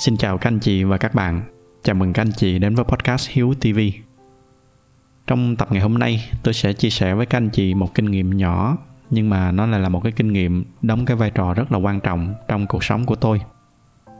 [0.00, 1.42] Xin chào các anh chị và các bạn.
[1.82, 3.78] Chào mừng các anh chị đến với podcast Hiếu TV.
[5.26, 8.04] Trong tập ngày hôm nay, tôi sẽ chia sẻ với các anh chị một kinh
[8.04, 8.76] nghiệm nhỏ
[9.10, 11.78] nhưng mà nó lại là một cái kinh nghiệm đóng cái vai trò rất là
[11.78, 13.40] quan trọng trong cuộc sống của tôi.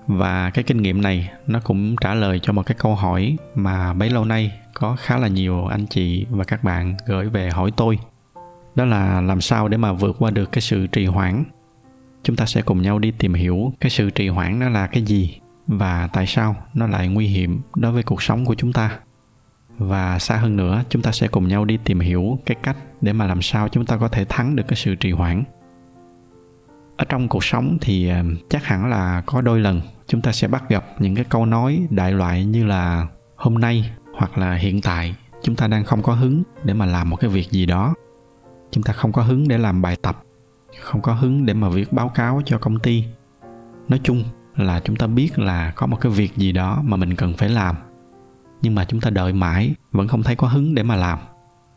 [0.06, 3.92] Và cái kinh nghiệm này nó cũng trả lời cho một cái câu hỏi mà
[3.92, 7.72] bấy lâu nay có khá là nhiều anh chị và các bạn gửi về hỏi
[7.76, 7.98] tôi.
[8.74, 11.44] Đó là làm sao để mà vượt qua được cái sự trì hoãn
[12.22, 15.02] chúng ta sẽ cùng nhau đi tìm hiểu cái sự trì hoãn nó là cái
[15.02, 15.39] gì
[15.70, 18.98] và tại sao nó lại nguy hiểm đối với cuộc sống của chúng ta?
[19.78, 23.12] Và xa hơn nữa, chúng ta sẽ cùng nhau đi tìm hiểu cái cách để
[23.12, 25.44] mà làm sao chúng ta có thể thắng được cái sự trì hoãn.
[26.96, 30.48] Ở trong cuộc sống thì ờ, chắc hẳn là có đôi lần chúng ta sẽ
[30.48, 33.06] bắt gặp những cái câu nói đại loại như là
[33.36, 37.10] hôm nay hoặc là hiện tại chúng ta đang không có hứng để mà làm
[37.10, 37.94] một cái việc gì đó.
[38.70, 40.22] Chúng ta không có hứng để làm bài tập,
[40.80, 43.04] không có hứng để mà viết báo cáo cho công ty.
[43.88, 44.24] Nói chung
[44.56, 47.48] là chúng ta biết là có một cái việc gì đó mà mình cần phải
[47.48, 47.76] làm.
[48.62, 51.18] Nhưng mà chúng ta đợi mãi, vẫn không thấy có hứng để mà làm.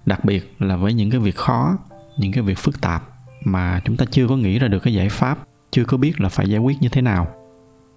[0.06, 1.78] Đặc biệt là với những cái việc khó,
[2.18, 3.04] những cái việc phức tạp
[3.46, 5.38] mà chúng ta chưa có nghĩ ra được cái giải pháp,
[5.72, 7.28] chưa có biết là phải giải quyết như thế nào.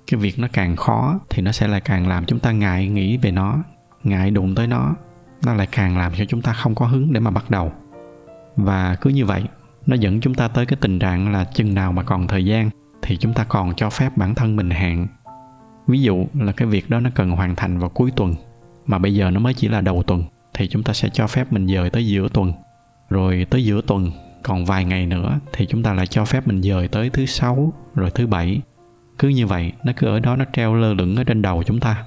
[0.07, 3.17] Cái việc nó càng khó thì nó sẽ lại càng làm chúng ta ngại nghĩ
[3.17, 3.59] về nó,
[4.03, 4.95] ngại đụng tới nó.
[5.45, 7.73] Nó lại càng làm cho chúng ta không có hứng để mà bắt đầu.
[8.57, 9.45] Và cứ như vậy,
[9.87, 12.71] nó dẫn chúng ta tới cái tình trạng là chừng nào mà còn thời gian
[13.03, 15.07] thì chúng ta còn cho phép bản thân mình hạn.
[15.87, 18.35] Ví dụ là cái việc đó nó cần hoàn thành vào cuối tuần,
[18.87, 21.53] mà bây giờ nó mới chỉ là đầu tuần, thì chúng ta sẽ cho phép
[21.53, 22.53] mình dời tới giữa tuần.
[23.11, 24.11] Rồi tới giữa tuần,
[24.43, 27.73] còn vài ngày nữa, thì chúng ta lại cho phép mình dời tới thứ sáu,
[27.95, 28.61] rồi thứ bảy.
[29.19, 31.81] Cứ như vậy, nó cứ ở đó nó treo lơ lửng ở trên đầu chúng
[31.81, 32.05] ta.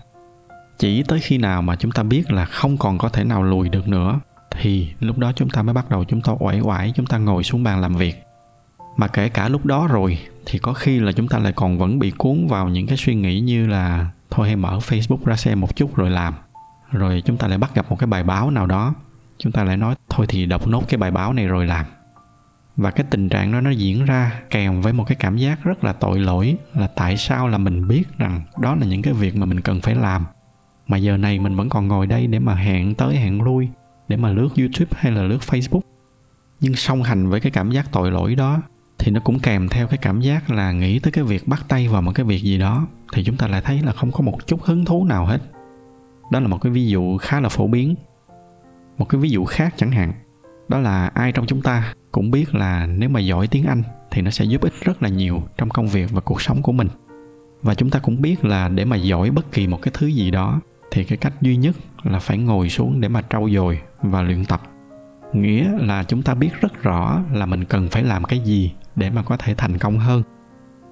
[0.78, 3.70] Chỉ tới khi nào mà chúng ta biết là không còn có thể nào lùi
[3.70, 4.20] được nữa,
[4.52, 7.44] thì lúc đó chúng ta mới bắt đầu chúng ta uể oải, chúng ta ngồi
[7.44, 8.24] xuống bàn làm việc
[9.00, 12.00] mà kể cả lúc đó rồi, thì có khi là chúng ta lại còn vẫn
[12.00, 15.62] bị cuốn vào những cái suy nghĩ như là, thôi hay mở facebook ra xem
[15.62, 16.34] một chút rồi làm.
[16.92, 18.94] Rồi chúng ta lại bắt gặp một cái bài báo nào đó.
[19.38, 21.86] Chúng ta lại nói, thôi thì đọc nốt cái bài báo này rồi làm.
[22.76, 25.84] Và cái tình trạng đó nó diễn ra kèm với một cái cảm giác rất
[25.84, 29.36] là tội lỗi là tại sao là mình biết rằng đó là những cái việc
[29.36, 30.26] mà mình cần phải làm.
[30.88, 33.70] Mà giờ này mình vẫn còn ngồi đây để mà hẹn tới hẹn lui,
[34.08, 35.82] để mà lướt youtube hay là lướt facebook.
[36.60, 38.62] Nhưng song hành với cái cảm giác tội lỗi đó
[39.00, 41.88] thì nó cũng kèm theo cái cảm giác là nghĩ tới cái việc bắt tay
[41.88, 44.48] vào một cái việc gì đó, thì chúng ta lại thấy là không có một
[44.48, 45.42] chút hứng thú nào hết.
[46.32, 47.96] Đó là một cái ví dụ khá là phổ biến.
[48.98, 50.14] Một cái ví dụ khác chẳng hạn,
[50.68, 54.22] đó là ai trong chúng ta cũng biết là nếu mà giỏi tiếng anh thì
[54.22, 56.88] nó sẽ giúp ích rất là nhiều trong công việc và cuộc sống của mình.
[57.62, 60.32] Và chúng ta cũng biết là để mà giỏi bất kỳ một cái thứ gì
[60.32, 60.62] đó
[60.92, 64.46] thì cái cách duy nhất là phải ngồi xuống để mà trau dồi và luyện
[64.46, 64.62] tập.
[65.34, 69.10] Nghĩa là chúng ta biết rất rõ là mình cần phải làm cái gì để
[69.10, 70.24] mà có thể thành công hơn.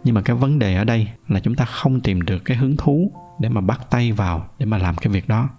[0.04, 2.78] Nhưng mà cái vấn đề ở đây là chúng ta không tìm được cái hứng
[2.78, 5.50] thú để mà bắt tay vào để mà làm cái việc đó.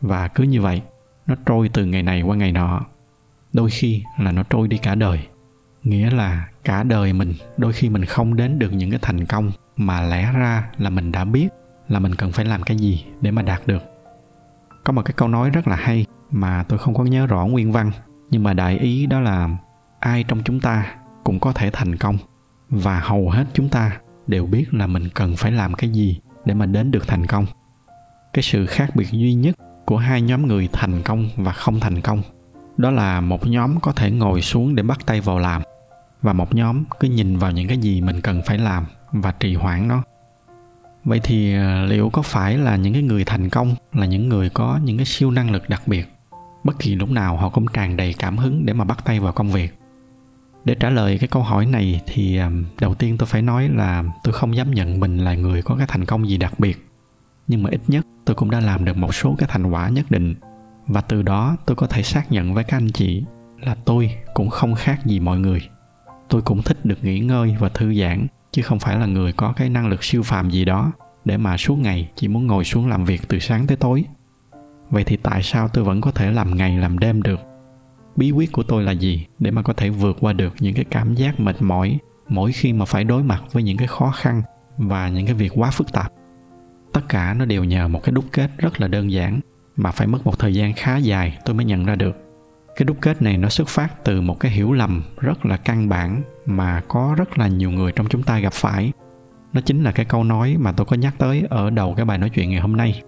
[0.00, 0.82] Và cứ như vậy,
[1.26, 2.80] nó trôi từ ngày này qua ngày nọ.
[3.52, 5.26] Đôi khi là nó trôi đi cả đời.
[5.82, 9.50] Nghĩa là cả đời mình, đôi khi mình không đến được những cái thành công
[9.76, 11.48] mà lẽ ra là mình đã biết
[11.88, 13.82] là mình cần phải làm cái gì để mà đạt được.
[14.84, 17.72] Có một cái câu nói rất là hay mà tôi không có nhớ rõ nguyên
[17.72, 17.90] văn,
[18.30, 19.48] nhưng mà đại ý đó là
[20.00, 20.94] ai trong chúng ta
[21.28, 22.18] cũng có thể thành công.
[22.70, 26.54] Và hầu hết chúng ta đều biết là mình cần phải làm cái gì để
[26.54, 27.46] mà đến được thành công.
[28.32, 29.56] Cái sự khác biệt duy nhất
[29.86, 32.22] của hai nhóm người thành công và không thành công,
[32.76, 35.62] đó là một nhóm có thể ngồi xuống để bắt tay vào làm,
[36.22, 39.54] và một nhóm cứ nhìn vào những cái gì mình cần phải làm và trì
[39.54, 40.02] hoãn nó.
[41.04, 44.50] Vậy thì ờ, liệu có phải là những cái người thành công là những người
[44.50, 46.08] có những cái siêu năng lực đặc biệt?
[46.64, 49.32] Bất kỳ lúc nào họ cũng tràn đầy cảm hứng để mà bắt tay vào
[49.32, 49.74] công việc
[50.64, 54.04] để trả lời cái câu hỏi này thì à, đầu tiên tôi phải nói là
[54.24, 56.88] tôi không dám nhận mình là người có cái thành công gì đặc biệt.
[57.48, 60.10] Nhưng mà ít nhất tôi cũng đã làm được một số cái thành quả nhất
[60.10, 60.34] định.
[60.86, 63.24] Và từ đó tôi có thể xác nhận với các anh chị
[63.60, 65.60] là tôi cũng không khác gì mọi người.
[66.28, 69.52] Tôi cũng thích được nghỉ ngơi và thư giãn, chứ không phải là người có
[69.52, 70.92] cái năng lực siêu phàm gì đó
[71.24, 74.04] để mà suốt ngày chỉ muốn ngồi xuống làm việc từ sáng tới tối.
[74.90, 77.40] Vậy thì tại sao tôi vẫn có thể làm ngày làm đêm được?
[78.18, 80.84] Bí quyết của tôi là gì để mà có thể vượt qua được những cái
[80.90, 81.98] cảm giác mệt mỏi
[82.28, 84.42] mỗi khi mà phải đối mặt với những cái khó khăn
[84.76, 86.12] và những cái việc quá phức tạp?
[86.92, 89.40] Tất cả nó đều nhờ một cái đúc kết rất là đơn giản
[89.76, 92.16] mà phải mất một thời gian khá dài tôi mới nhận ra được.
[92.76, 95.88] Cái đúc kết này nó xuất phát từ một cái hiểu lầm rất là căn
[95.88, 98.92] bản mà có rất là nhiều người trong chúng ta gặp phải.
[99.52, 102.18] Nó chính là cái câu nói mà tôi có nhắc tới ở đầu cái bài
[102.18, 103.02] nói chuyện ngày hôm nay.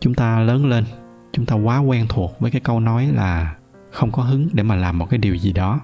[0.00, 0.84] Chúng ta lớn lên,
[1.32, 3.54] chúng ta quá quen thuộc với cái câu nói là
[3.90, 5.80] không có hứng để mà làm một cái điều gì đó.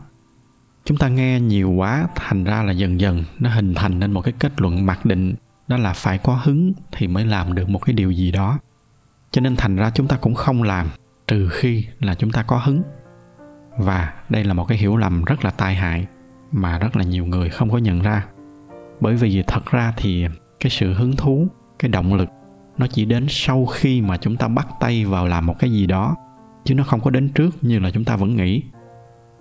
[0.85, 4.21] Chúng ta nghe nhiều quá, thành ra là dần dần nó hình thành nên một
[4.21, 5.35] cái kết luận mặc định,
[5.69, 8.59] đó là phải có hứng thì mới làm được một cái điều gì đó.
[9.31, 10.89] Cho nên thành ra chúng ta cũng không làm,
[11.27, 12.83] trừ khi là chúng ta có hứng.
[13.79, 16.07] Và đây là một cái hiểu lầm rất là tai hại
[16.53, 18.27] mà rất là nhiều người không có nhận ra.
[19.01, 20.27] Bởi vì thật ra thì
[20.61, 21.49] cái sự hứng thú,
[21.79, 22.29] cái động lực,
[22.79, 25.87] nó chỉ đến sau khi mà chúng ta bắt tay vào làm một cái gì
[25.87, 26.17] đó
[26.67, 28.63] chứ nó không có đến trước như là chúng ta vẫn nghĩ.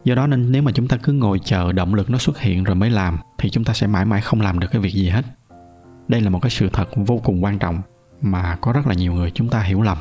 [0.03, 2.63] Do đó nên nếu mà chúng ta cứ ngồi chờ động lực nó xuất hiện
[2.63, 5.09] rồi mới làm, thì chúng ta sẽ mãi mãi không làm được cái việc gì
[5.09, 5.25] hết.
[6.07, 7.81] Đây là một cái sự thật vô cùng quan trọng
[8.21, 9.97] mà có rất là nhiều người chúng ta hiểu lầm.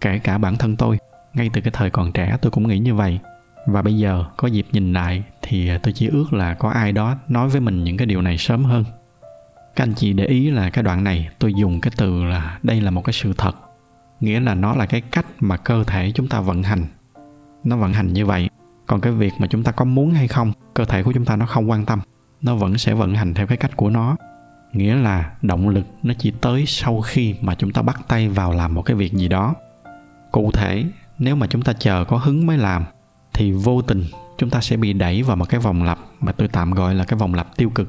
[0.00, 0.98] Kể cả bản thân tôi,
[1.34, 3.18] ngay từ cái thời còn trẻ tôi cũng nghĩ như vậy.
[3.66, 7.16] Và bây giờ có dịp nhìn lại thì tôi chỉ ước là có ai đó
[7.28, 8.84] nói với mình những cái điều này sớm hơn.
[9.76, 12.80] Các anh chị để ý là cái đoạn này tôi dùng cái từ là đây
[12.80, 13.52] là một cái sự thật
[14.20, 16.86] nghĩa là nó là cái cách mà cơ thể chúng ta vận hành.
[17.64, 18.50] Nó vận hành như vậy.
[18.86, 21.36] Còn cái việc mà chúng ta có muốn hay không, cơ thể của chúng ta
[21.36, 22.00] nó không quan tâm.
[22.42, 24.16] Nó vẫn sẽ vận hành theo cái cách của nó.
[24.72, 28.52] Nghĩa là động lực nó chỉ tới sau khi mà chúng ta bắt tay vào
[28.52, 29.54] làm một cái việc gì đó.
[30.32, 30.84] Cụ thể,
[31.18, 32.84] nếu mà chúng ta chờ có hứng mới làm,
[33.34, 34.04] thì vô tình
[34.38, 37.04] chúng ta sẽ bị đẩy vào một cái vòng lặp mà tôi tạm gọi là
[37.04, 37.88] cái vòng lặp tiêu cực.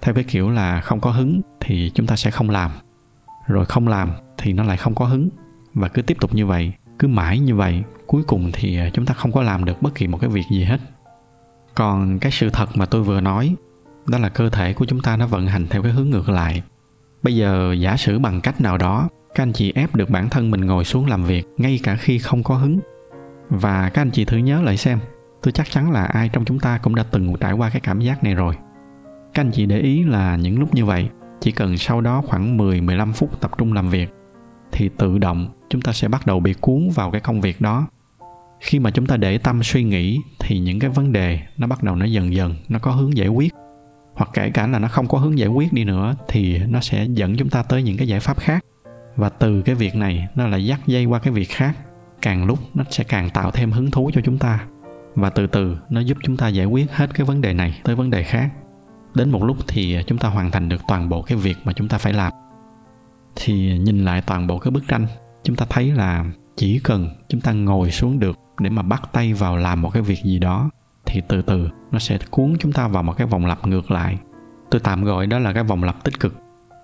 [0.00, 2.70] Theo cái kiểu là không có hứng thì chúng ta sẽ không làm.
[3.46, 5.28] Rồi không làm thì nó lại không có hứng
[5.76, 9.06] và cứ tiếp tục như vậy, cứ mãi như vậy, cuối cùng thì à, chúng
[9.06, 10.80] ta không có làm được bất kỳ một cái việc gì hết.
[11.74, 13.54] Còn cái sự thật mà tôi vừa nói,
[14.06, 16.62] đó là cơ thể của chúng ta nó vận hành theo cái hướng ngược lại.
[17.22, 20.50] Bây giờ, giả sử bằng cách nào đó, các anh chị ép được bản thân
[20.50, 22.80] mình ngồi xuống làm việc ngay cả khi không có hứng.
[23.50, 24.98] Và các anh chị thử nhớ lại xem,
[25.42, 28.00] tôi chắc chắn là ai trong chúng ta cũng đã từng trải qua cái cảm
[28.00, 28.54] giác này rồi.
[29.34, 31.08] Các anh chị để ý là những lúc như vậy,
[31.40, 34.15] chỉ cần sau đó khoảng 10-15 phút tập trung làm việc
[34.72, 37.86] thì tự động chúng ta sẽ bắt đầu bị cuốn vào cái công việc đó.
[38.60, 41.82] Khi mà chúng ta để tâm suy nghĩ thì những cái vấn đề nó bắt
[41.82, 43.52] đầu nó dần dần nó có hướng giải quyết.
[44.14, 47.06] Hoặc kể cả là nó không có hướng giải quyết đi nữa thì nó sẽ
[47.10, 48.64] dẫn chúng ta tới những cái giải pháp khác.
[49.16, 51.76] Và từ cái việc này nó lại dắt dây qua cái việc khác.
[52.22, 54.66] Càng lúc nó sẽ càng tạo thêm hứng thú cho chúng ta.
[55.14, 57.94] Và từ từ nó giúp chúng ta giải quyết hết cái vấn đề này tới
[57.94, 58.50] vấn đề khác.
[59.14, 61.88] Đến một lúc thì chúng ta hoàn thành được toàn bộ cái việc mà chúng
[61.88, 62.32] ta phải làm
[63.36, 65.06] thì nhìn lại toàn bộ cái bức tranh,
[65.44, 66.24] chúng ta thấy là
[66.56, 70.02] chỉ cần chúng ta ngồi xuống được để mà bắt tay vào làm một cái
[70.02, 70.70] việc gì đó,
[71.06, 74.18] thì từ từ nó sẽ cuốn chúng ta vào một cái vòng lặp ngược lại.
[74.70, 76.34] Tôi tạm gọi đó là cái vòng lặp tích cực,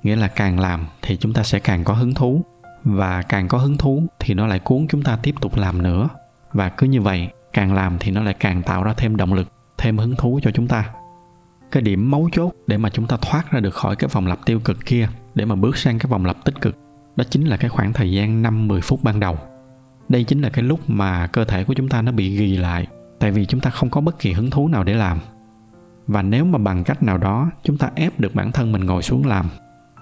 [0.02, 2.42] nghĩa là càng làm thì chúng ta sẽ càng có hứng thú,
[2.84, 6.08] và càng có hứng thú thì nó lại cuốn chúng ta tiếp tục làm nữa.
[6.52, 9.52] Và cứ như vậy, càng làm thì nó lại càng tạo ra thêm động lực,
[9.78, 10.90] thêm hứng thú cho chúng ta
[11.72, 14.38] cái điểm mấu chốt để mà chúng ta thoát ra được khỏi cái vòng lặp
[14.46, 16.76] tiêu cực kia, để mà bước sang cái vòng lặp tích cực,
[17.16, 19.38] đó chính là cái khoảng thời gian 5-10 phút ban đầu.
[20.08, 22.86] Đây chính là cái lúc mà cơ thể của chúng ta nó bị ghi lại,
[23.18, 25.18] tại vì chúng ta không có bất kỳ hứng thú nào để làm.
[26.06, 29.02] Và nếu mà bằng cách nào đó, chúng ta ép được bản thân mình ngồi
[29.02, 29.46] xuống làm,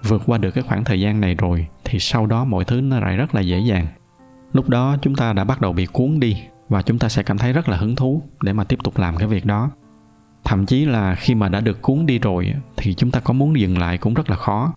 [0.03, 2.99] vượt qua được cái khoảng thời gian này rồi, thì sau đó mọi thứ nó
[2.99, 3.87] lại rất là dễ dàng.
[4.53, 6.37] Lúc đó chúng ta đã bắt đầu bị cuốn đi,
[6.69, 9.17] và chúng ta sẽ cảm thấy rất là hứng thú để mà tiếp tục làm
[9.17, 9.71] cái việc đó
[10.51, 13.59] thậm chí là khi mà đã được cuốn đi rồi thì chúng ta có muốn
[13.59, 14.73] dừng lại cũng rất là khó.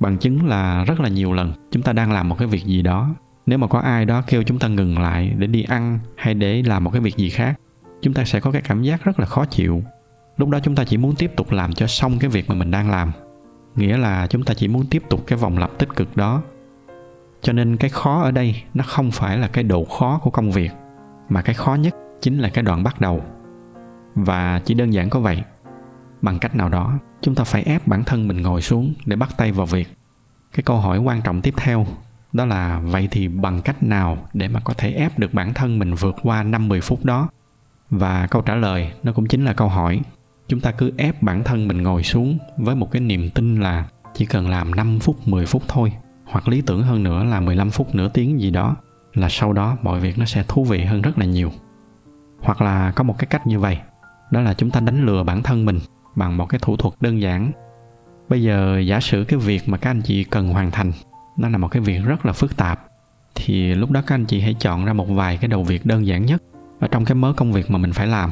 [0.00, 2.82] Bằng chứng là rất là nhiều lần chúng ta đang làm một cái việc gì
[2.82, 3.14] đó.
[3.46, 6.62] Nếu mà có ai đó kêu chúng ta ngừng lại để đi ăn hay để
[6.62, 7.60] làm một cái việc gì khác,
[8.02, 9.82] chúng ta sẽ có cái cảm giác rất là khó chịu.
[10.36, 12.70] Lúc đó chúng ta chỉ muốn tiếp tục làm cho xong cái việc mà mình
[12.70, 13.12] đang làm.
[13.76, 16.42] Nghĩa là chúng ta chỉ muốn tiếp tục cái vòng lặp tích cực đó.
[17.42, 20.50] Cho nên cái khó ở đây nó không phải là cái độ khó của công
[20.50, 20.70] việc,
[21.28, 23.22] mà cái khó nhất chính là cái đoạn bắt đầu
[24.16, 25.42] và chỉ đơn giản có vậy,
[26.22, 29.30] bằng cách nào đó, chúng ta phải ép bản thân mình ngồi xuống để bắt
[29.36, 29.88] tay vào việc.
[30.54, 31.86] Cái câu hỏi quan trọng tiếp theo,
[32.32, 35.78] đó là vậy thì bằng cách nào để mà có thể ép được bản thân
[35.78, 37.28] mình vượt qua 5-10 phút đó?
[37.90, 40.00] Và câu trả lời, nó cũng chính là câu hỏi,
[40.48, 43.84] chúng ta cứ ép bản thân mình ngồi xuống với một cái niềm tin là
[44.14, 45.92] chỉ cần làm 5 phút 10 phút thôi,
[46.24, 48.76] hoặc lý tưởng hơn nữa là 15 phút nửa tiếng gì đó,
[49.14, 51.52] là sau đó mọi việc nó sẽ thú vị hơn rất là nhiều.
[52.40, 53.78] Hoặc là có một cái cách như vậy
[54.30, 55.78] đó là chúng ta đánh lừa bản thân mình
[56.16, 57.52] bằng một cái thủ thuật đơn giản.
[58.28, 60.92] Bây giờ giả sử cái việc mà các anh chị cần hoàn thành,
[61.36, 62.86] nó là một cái việc rất là phức tạp,
[63.34, 66.06] thì lúc đó các anh chị hãy chọn ra một vài cái đầu việc đơn
[66.06, 66.42] giản nhất
[66.80, 68.30] ở trong cái mớ công việc mà mình phải làm.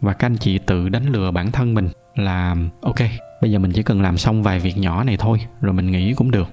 [0.00, 2.98] Và các anh chị tự đánh lừa bản thân mình là, ok,
[3.42, 6.14] bây giờ mình chỉ cần làm xong vài việc nhỏ này thôi, rồi mình nghỉ
[6.14, 6.48] cũng được.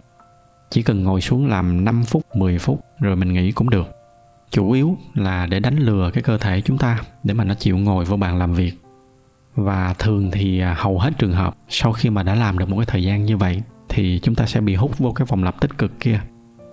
[0.69, 3.96] Chỉ cần ngồi xuống làm 5 phút 10 phút, rồi mình nghỉ cũng được
[4.51, 7.77] chủ yếu là để đánh lừa cái cơ thể chúng ta để mà nó chịu
[7.77, 8.73] ngồi vô bàn làm việc.
[9.55, 12.77] Và thường thì à, hầu hết trường hợp sau khi mà đã làm được một
[12.77, 15.61] cái thời gian như vậy thì chúng ta sẽ bị hút vô cái vòng lặp
[15.61, 16.19] tích cực kia.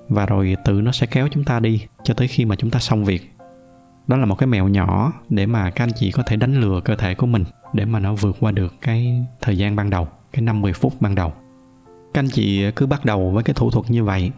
[0.09, 2.81] Và rồi tự nó sẽ kéo chúng ta đi cho tới khi mà chúng ta
[2.81, 3.35] xong việc.
[4.07, 6.81] Đó là một cái mẹo nhỏ để mà các anh chị có thể đánh lừa
[6.81, 10.09] cơ thể của mình để mà nó vượt qua được cái thời gian ban đầu,
[10.33, 11.33] cái 50 phút ban đầu.
[12.15, 14.31] Các anh chị cứ bắt đầu với cái thủ thuật như vậy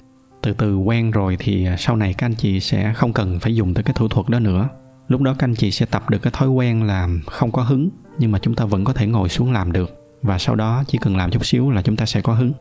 [0.47, 3.55] từ từ quen rồi thì à, sau này các anh chị sẽ không cần phải
[3.55, 4.69] dùng tới cái thủ thuật đó nữa.
[5.09, 7.88] Lúc đó các anh chị sẽ tập được cái thói quen làm không có hứng,
[8.19, 10.19] nhưng mà chúng ta vẫn có thể ngồi xuống làm được.
[10.23, 12.53] Và sau đó chỉ cần làm chút xíu là chúng ta sẽ có hứng.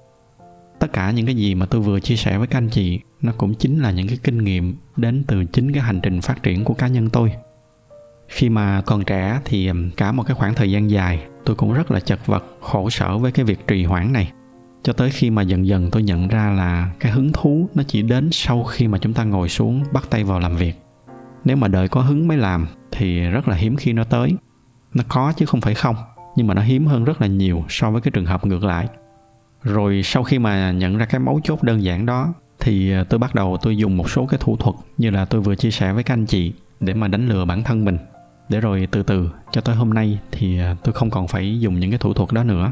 [0.79, 3.31] Tất cả những cái gì mà tôi vừa chia sẻ với các anh chị, nó
[3.37, 6.63] cũng chính là những cái kinh nghiệm đến từ chính cái hành trình phát triển
[6.63, 7.31] của cá nhân tôi.
[8.27, 11.73] Khi mà còn trẻ thì à, cả một cái khoảng thời gian dài, tôi cũng
[11.73, 14.31] rất là chật vật, khổ sở với cái việc trì hoãn này
[14.85, 18.01] cho tới khi mà dần dần tôi nhận ra là cái hứng thú nó chỉ
[18.01, 20.73] đến sau khi mà chúng ta ngồi xuống bắt tay vào làm việc.
[21.45, 24.35] Nếu mà đợi có hứng mới làm thì rất là hiếm khi nó tới.
[24.93, 25.95] Nó có chứ không phải không,
[26.35, 28.87] nhưng mà nó hiếm hơn rất là nhiều so với cái trường hợp ngược lại.
[29.63, 33.19] Rồi sau khi mà nhận ra cái mấu chốt đơn giản đó thì ờ, tôi
[33.19, 35.93] bắt đầu tôi dùng một số cái thủ thuật như là tôi vừa chia sẻ
[35.93, 37.97] với các anh chị để mà đánh lừa bản thân mình.
[38.49, 41.79] Để rồi từ từ, cho tới hôm nay thì ờ, tôi không còn phải dùng
[41.79, 42.71] những cái thủ thuật đó nữa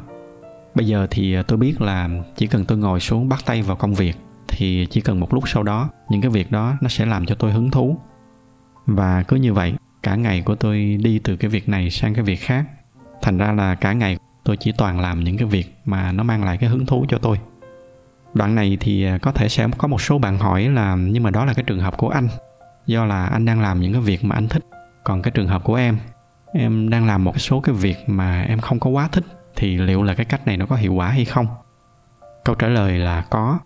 [0.75, 3.75] bây giờ thì à, tôi biết là chỉ cần tôi ngồi xuống bắt tay vào
[3.75, 4.15] công việc
[4.47, 7.35] thì chỉ cần một lúc sau đó, những cái việc đó nó sẽ làm cho
[7.35, 7.97] tôi hứng thú.
[8.85, 12.23] Và cứ như vậy, cả ngày của tôi đi từ cái việc này sang cái
[12.23, 12.65] việc khác.
[13.21, 16.43] Thành ra là cả ngày tôi chỉ toàn làm những cái việc mà nó mang
[16.43, 17.39] lại cái hứng thú cho tôi.
[18.33, 21.29] Đoạn này thì à, có thể sẽ có một số bạn hỏi là, nhưng mà
[21.29, 22.27] đó là cái trường hợp của anh,
[22.85, 24.63] do là anh đang làm những cái việc mà anh thích,
[25.03, 25.97] còn cái trường hợp của em
[26.53, 29.23] em đang làm một số cái việc mà em không có quá thích
[29.55, 31.47] thì liệu là cái cách này nó có hiệu quả hay không?
[32.45, 33.59] Câu trả lời là có.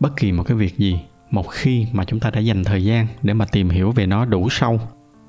[0.00, 1.00] Bất kỳ một cái việc gì,
[1.30, 4.24] một khi mà chúng ta đã dành thời gian để mà tìm hiểu về nó
[4.24, 4.80] đủ sâu,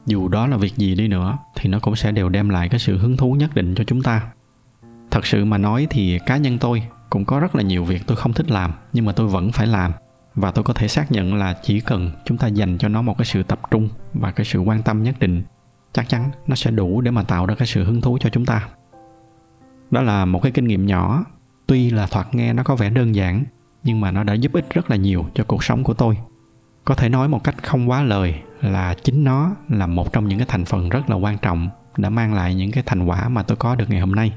[0.05, 2.79] dù đó là việc gì đi nữa, thì nó cũng sẽ đều đem lại cái
[2.79, 4.21] sự hứng thú nhất định cho chúng ta.
[5.11, 8.17] Thật sự mà nói thì cá nhân tôi cũng có rất là nhiều việc tôi
[8.17, 9.91] không thích làm, nhưng mà tôi vẫn phải làm.
[10.35, 13.17] Và tôi có thể xác nhận là chỉ cần chúng ta dành cho nó một
[13.17, 15.43] cái sự tập trung và cái sự quan tâm nhất định,
[15.93, 18.45] chắc chắn nó sẽ đủ để mà tạo ra cái sự hứng thú cho chúng
[18.45, 18.67] ta
[19.95, 21.25] đó là một cái kinh nghiệm nhỏ.
[21.67, 23.43] Tuy là thoạt nghe nó có vẻ đơn giản,
[23.83, 26.17] nhưng mà nó đã giúp ích rất là nhiều cho cuộc sống của tôi.
[26.85, 30.39] Có thể nói một cách không quá lời là chính nó là một trong những
[30.39, 33.43] cái thành phần rất là quan trọng đã mang lại những cái thành quả mà
[33.43, 34.33] tôi có được ngày hôm nay.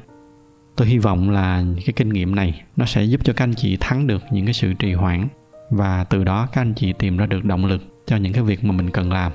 [0.77, 3.77] Tôi hy vọng là cái kinh nghiệm này nó sẽ giúp cho các anh chị
[3.81, 5.29] thắng được những cái sự trì hoãn
[5.71, 8.65] và từ đó các anh chị tìm ra được động lực cho những cái việc
[8.65, 9.33] mà mình cần làm.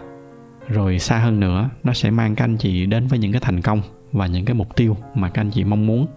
[0.68, 3.62] Rồi xa hơn nữa, nó sẽ mang các anh chị đến với những cái thành
[3.62, 3.82] công
[4.14, 6.08] và những cái mục tiêu mà các anh chị mong muốn.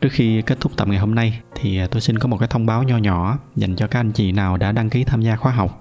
[0.00, 2.48] Trước khi kết thúc tập ngày hôm nay thì à, tôi xin có một cái
[2.48, 5.36] thông báo nho nhỏ dành cho các anh chị nào đã đăng ký tham gia
[5.36, 5.80] khóa học.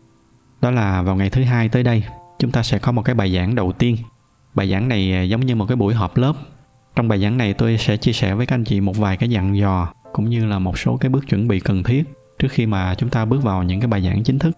[0.61, 2.03] Đó là vào ngày thứ hai tới đây,
[2.39, 3.97] chúng ta sẽ có một cái bài giảng đầu tiên.
[4.55, 6.33] Bài giảng này à, giống như một cái buổi họp lớp.
[6.95, 9.29] Trong bài giảng này tôi sẽ chia sẻ với các anh chị một vài cái
[9.29, 12.03] dặn dò, cũng như là một số cái bước chuẩn bị cần thiết
[12.39, 14.57] trước khi mà chúng ta bước vào những cái bài giảng chính thức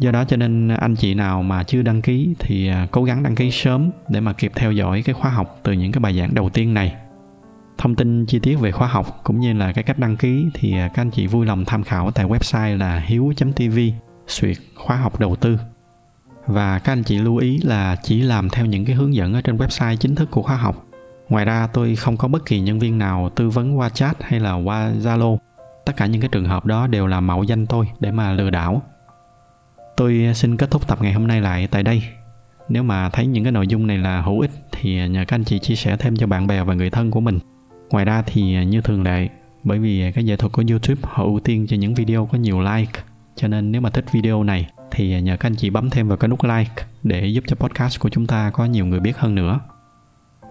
[0.00, 3.22] do đó cho nên anh chị nào mà chưa đăng ký thì à, cố gắng
[3.22, 6.18] đăng ký sớm để mà kịp theo dõi cái khóa học từ những cái bài
[6.18, 6.94] giảng đầu tiên này.
[7.78, 10.76] Thông tin chi tiết về khóa học cũng như là cái cách đăng ký thì
[10.76, 13.78] à, các anh chị vui lòng tham khảo tại website là hiếu.tv
[14.26, 15.58] suyệt khóa học đầu tư.
[16.46, 19.40] Và các anh chị lưu ý là chỉ làm theo những cái hướng dẫn ở
[19.40, 20.86] trên website chính thức của khóa học.
[21.28, 24.40] Ngoài ra tôi không có bất kỳ nhân viên nào tư vấn qua chat hay
[24.40, 25.36] là qua zalo.
[25.84, 28.50] Tất cả những cái trường hợp đó đều là mạo danh tôi để mà lừa
[28.50, 28.82] đảo
[30.00, 32.02] tôi à, xin kết thúc tập ngày hôm nay lại tại đây.
[32.68, 35.34] Nếu mà thấy những cái nội dung này là hữu ích thì à, nhờ các
[35.34, 37.38] anh chị chia sẻ thêm cho bạn bè và người thân của mình.
[37.90, 39.28] Ngoài ra thì à, như thường lệ,
[39.64, 42.60] bởi vì cái nghệ thuật của youtube họ ưu tiên cho những video có nhiều
[42.60, 43.00] like,
[43.36, 46.16] cho nên nếu mà thích video này thì nhờ các anh chị bấm thêm vào
[46.16, 49.34] cái nút like để giúp cho podcast của chúng ta có nhiều người biết hơn
[49.34, 49.60] nữa.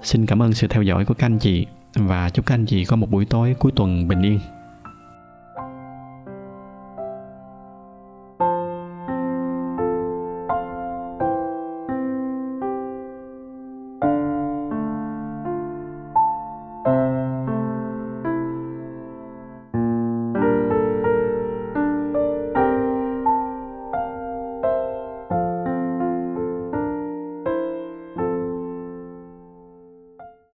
[0.03, 1.65] Xin cảm ơn sự theo dõi của các anh chị
[1.95, 4.39] và chúc các anh chị có một buổi tối cuối tuần bình yên.